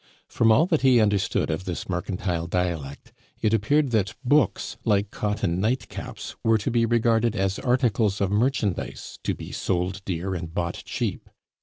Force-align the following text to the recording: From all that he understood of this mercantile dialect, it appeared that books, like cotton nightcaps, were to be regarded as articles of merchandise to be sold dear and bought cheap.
From 0.27 0.51
all 0.51 0.65
that 0.65 0.81
he 0.81 0.99
understood 0.99 1.51
of 1.51 1.65
this 1.65 1.87
mercantile 1.87 2.47
dialect, 2.47 3.13
it 3.39 3.53
appeared 3.53 3.91
that 3.91 4.15
books, 4.25 4.75
like 4.83 5.11
cotton 5.11 5.61
nightcaps, 5.61 6.35
were 6.43 6.57
to 6.57 6.71
be 6.71 6.87
regarded 6.87 7.35
as 7.35 7.59
articles 7.59 8.19
of 8.19 8.31
merchandise 8.31 9.19
to 9.23 9.35
be 9.35 9.51
sold 9.51 10.03
dear 10.03 10.33
and 10.33 10.51
bought 10.55 10.81
cheap. 10.85 11.29